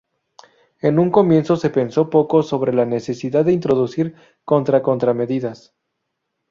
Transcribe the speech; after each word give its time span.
En 0.79 0.97
un 0.97 1.11
comienzo 1.11 1.57
se 1.57 1.69
pensó 1.69 2.09
poco 2.09 2.41
sobre 2.41 2.73
la 2.73 2.85
necesidad 2.87 3.45
de 3.45 3.53
introducir 3.53 4.15
contra-contramedidas. 4.45 5.75